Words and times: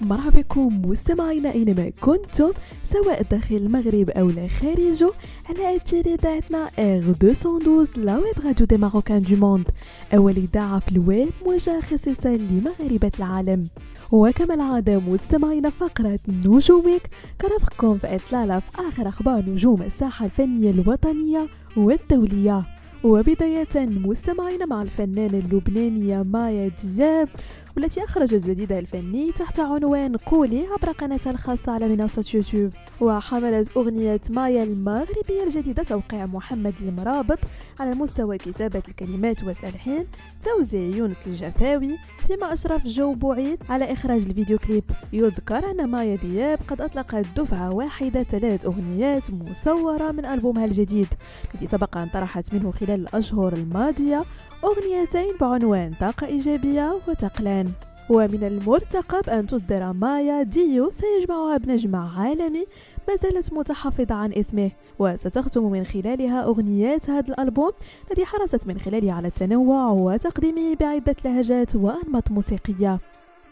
مرحبا 0.00 0.40
بكم 0.40 0.82
مستمعينا 0.84 1.52
أينما 1.52 1.92
كنتم 2.00 2.52
سواء 2.84 3.22
داخل 3.22 3.56
المغرب 3.56 4.10
أو 4.10 4.30
لا 4.30 4.48
خارجه 4.48 5.10
على 5.48 5.76
اثير 5.76 6.06
اذاعتنا 6.06 6.70
R 6.78 7.00
212 7.22 8.00
la 8.00 8.18
web 8.18 8.34
radio 8.44 8.66
des 8.66 8.76
Marocains 8.76 9.22
du 9.22 9.36
monde 9.36 9.68
أول 10.14 10.36
إذاعة 10.36 10.78
في 10.78 10.92
الويب 10.92 11.28
موجهه 11.46 11.80
خصيصا 11.80 12.28
لمغاربة 12.28 13.10
العالم. 13.18 13.68
وكما 14.12 14.54
العادة 14.54 15.00
مستمعين 15.00 15.70
فقرة 15.70 16.18
نجومك. 16.28 17.10
كرفقكم 17.40 17.98
في 17.98 18.14
إطلالة 18.14 18.58
في 18.60 18.88
آخر 18.88 19.08
أخبار 19.08 19.42
نجوم 19.48 19.82
الساحة 19.82 20.24
الفنية 20.24 20.70
الوطنية 20.70 21.46
والدولية. 21.76 22.79
وبداية 23.04 23.68
مستمعين 23.76 24.68
مع 24.68 24.82
الفنانة 24.82 25.38
اللبنانية 25.38 26.22
مايا 26.22 26.70
دياب 26.84 27.28
والتي 27.76 28.04
أخرجت 28.04 28.50
جديدها 28.50 28.78
الفني 28.78 29.32
تحت 29.32 29.60
عنوان 29.60 30.16
قولي 30.16 30.66
عبر 30.66 30.92
قناتها 30.92 31.30
الخاصة 31.30 31.72
على 31.72 31.88
منصة 31.88 32.24
يوتيوب. 32.34 32.72
وحملت 33.00 33.76
أغنية 33.76 34.20
مايا 34.30 34.62
المغربية 34.62 35.42
الجديدة 35.46 35.82
توقيع 35.82 36.26
محمد 36.26 36.74
المرابط 36.80 37.38
على 37.80 37.94
مستوى 37.94 38.38
كتابة 38.38 38.82
الكلمات 38.88 39.44
والتلحين 39.44 40.06
توزيع 40.42 40.96
يونس 40.96 41.16
الجفاوي 41.26 41.96
فيما 42.26 42.52
أشرف 42.52 42.86
جو 42.86 43.14
بوعيد 43.14 43.58
على 43.68 43.92
إخراج 43.92 44.22
الفيديو 44.26 44.58
كليب. 44.58 44.84
يذكر 45.12 45.70
أن 45.70 45.86
مايا 45.86 46.16
دياب 46.16 46.58
قد 46.68 46.80
أطلقت 46.80 47.26
دفعة 47.36 47.74
واحدة 47.74 48.22
ثلاث 48.22 48.64
أغنيات 48.64 49.30
مصورة 49.30 50.12
من 50.12 50.24
ألبومها 50.24 50.64
الجديد 50.64 51.08
الذي 51.54 51.66
سبق 51.66 51.96
أن 51.96 52.08
طرحت 52.08 52.54
منه 52.54 52.70
خلال 52.70 53.00
الأشهر 53.00 53.52
الماضية 53.52 54.24
أغنيتين 54.64 55.32
بعنوان 55.40 55.94
طاقة 56.00 56.26
إيجابية 56.26 56.98
وتقلان. 57.08 57.69
ومن 58.10 58.44
المرتقب 58.44 59.30
أن 59.30 59.46
تصدر 59.46 59.92
مايا 59.92 60.42
ديو 60.42 60.90
سيجمعها 60.92 61.56
بنجم 61.56 61.96
عالمي 61.96 62.66
ما 63.08 63.16
زالت 63.16 63.52
متحفظة 63.52 64.14
عن 64.14 64.32
اسمه. 64.32 64.70
وستختم 64.98 65.70
من 65.70 65.84
خلالها 65.84 66.44
أغنيات 66.44 67.10
هذا 67.10 67.28
الألبوم 67.28 67.72
الذي 68.10 68.24
حرصت 68.24 68.66
من 68.66 68.78
خلاله 68.78 69.12
على 69.12 69.28
التنوع 69.28 69.90
وتقديمه 69.90 70.74
بعدة 70.80 71.16
لهجات 71.24 71.76
وأنماط 71.76 72.30
موسيقية. 72.30 72.98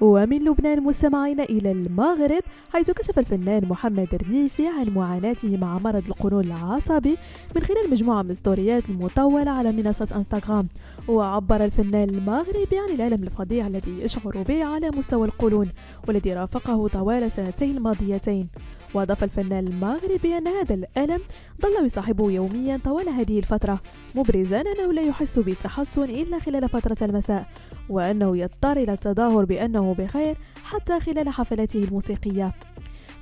ومن 0.00 0.38
لبنان 0.38 0.82
مستمعين 0.82 1.40
إلى 1.40 1.70
المغرب 1.70 2.42
حيث 2.72 2.90
كشف 2.90 3.18
الفنان 3.18 3.62
محمد 3.68 4.08
الريفي 4.14 4.68
عن 4.68 4.86
معاناته 4.94 5.56
مع 5.56 5.78
مرض 5.78 6.06
القولون 6.06 6.44
العصبي 6.44 7.16
من 7.56 7.62
خلال 7.62 7.90
مجموعة 7.90 8.22
من 8.22 8.34
ستوريات 8.34 8.88
المطولة 8.88 9.50
على 9.50 9.72
منصة 9.72 10.08
إنستغرام. 10.16 10.68
وعبر 11.08 11.64
الفنان 11.64 12.10
المغربي 12.10 12.78
عن 12.78 12.94
الألم 12.94 13.22
الفظيع 13.22 13.66
الذي 13.66 14.00
يشعر 14.02 14.42
به 14.48 14.64
على 14.64 14.90
مستوى 14.90 15.26
القولون 15.26 15.68
والذي 16.08 16.34
رافقه 16.34 16.88
طوال 16.88 17.30
سنتين 17.32 17.76
الماضيتين 17.76 18.48
وأضاف 18.94 19.24
الفنان 19.24 19.66
المغربي 19.66 20.38
أن 20.38 20.48
هذا 20.48 20.74
الألم 20.74 21.20
ظل 21.62 21.86
يصاحبه 21.86 22.30
يوميا 22.30 22.80
طوال 22.84 23.08
هذه 23.08 23.38
الفترة 23.38 23.80
مبرزا 24.14 24.60
أنه 24.60 24.92
لا 24.92 25.02
يحس 25.02 25.38
بالتحسن 25.38 26.04
إلا 26.04 26.38
خلال 26.38 26.68
فترة 26.68 26.96
المساء. 27.02 27.46
وأنه 27.90 28.36
يضطر 28.36 28.76
إلى 28.76 28.92
التظاهر 28.92 29.44
بأنه 29.44 29.94
بخير 29.98 30.36
حتى 30.64 31.00
خلال 31.00 31.28
حفلاته 31.28 31.84
الموسيقية. 31.84 32.52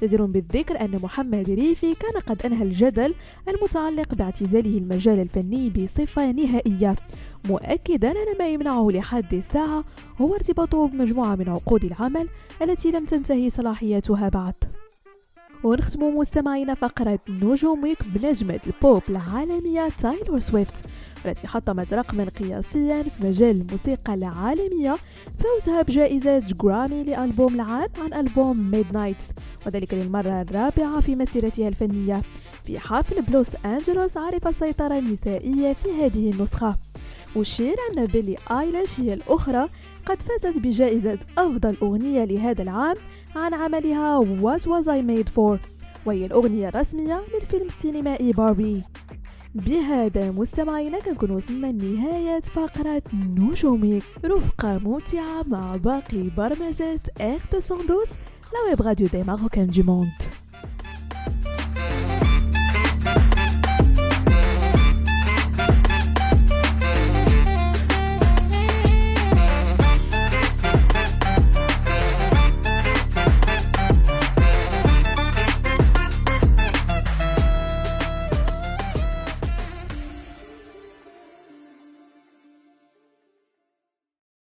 جدير 0.03 0.25
بالذكر 0.25 0.81
أن 0.81 1.01
محمد 1.03 1.51
ريفي 1.51 1.95
كان 1.95 2.23
قد 2.27 2.47
أنهى 2.47 2.63
الجدل 2.63 3.15
المتعلق 3.49 4.15
باعتزاله 4.15 4.79
المجال 4.79 5.21
الفني 5.21 5.71
بصفة 5.71 6.33
نهائية. 6.33 6.97
مؤكدا 7.49 8.11
أن 8.11 8.39
ما 8.39 8.49
يمنعه 8.49 8.89
لحد 8.91 9.35
الساعة 9.35 9.85
هو 10.21 10.35
ارتباطه 10.35 10.89
بمجموعة 10.89 11.35
من 11.35 11.49
عقود 11.49 11.85
العمل 11.85 12.29
التي 12.63 12.91
لم 12.91 13.05
تنتهي 13.05 13.51
صلاحيتها 13.51 14.29
بعد. 14.29 14.55
ونختم 15.65 16.17
مستمعينا 16.17 16.75
فقرة 16.75 17.19
نجومك 17.29 17.97
بنجمة 18.15 18.61
البوب 18.67 19.03
العالمية 19.09 19.89
تايلور 19.99 20.41
سويفت 20.41 20.85
التي 21.27 21.47
حطمت 21.47 21.95
رقما 21.95 22.25
قياسيا 22.25 23.03
في 23.03 23.27
مجال 23.27 23.61
الموسيقى 23.61 24.15
العالمية 24.15 24.97
فوزها 25.39 25.83
بجائزة 25.83 26.39
جرامي 26.39 27.05
لألبوم 27.05 27.55
العام 27.55 27.89
عن 27.99 28.15
ألبوم 28.21 28.71
Midnights 28.71 29.25
وذلك 29.67 29.95
للمرة 29.95 30.43
الرابعة 30.43 31.01
في 31.01 31.17
مسيرتها 31.17 31.69
الفنية 31.69 32.23
في 32.65 32.79
حفل 32.79 33.23
بلوس 33.23 33.49
أنجلوس 33.65 34.17
عرف 34.17 34.49
السيطرة 34.49 34.99
النسائية 34.99 35.73
في 35.73 35.89
هذه 36.05 36.31
النسخة. 36.31 36.77
أشير 37.37 37.77
أن 37.93 38.07
بيلي 38.07 38.37
آيليش 38.51 39.01
هي 39.01 39.15
الأخرى 39.15 39.69
قد 40.07 40.23
فازت 40.23 40.59
بجائزة 40.59 41.19
أفضل 41.39 41.77
أغنية 41.83 42.25
لهذا 42.25 42.63
العام 42.63 42.97
عن 43.37 43.55
عملها 43.55 44.25
What 44.25 44.61
Was 44.63 44.87
I 44.87 45.01
Made 45.03 45.29
For 45.37 45.59
وهي 46.07 46.27
الأغنية 46.27 46.69
الرسمية 46.69 47.21
للفيلم 47.35 47.67
السينمائي 47.67 48.33
باربي 48.33 48.83
بهذا 49.55 50.31
مستمعينا 50.31 51.01
كنكون 51.01 51.31
وصلنا 51.31 51.67
لنهاية 51.67 52.41
فقرة 52.41 53.03
نجومك 53.39 54.03
رفقة 54.25 54.79
ممتعة 54.79 55.43
مع 55.47 55.77
باقي 55.77 56.23
برمجات 56.37 57.07
R 57.21 57.39
212 57.53 58.13
la 58.53 58.71
web 58.71 58.83
radio 58.83 59.07
des 59.07 59.23
Marocains 59.23 59.67
du 59.67 59.83
monde. 59.83 60.26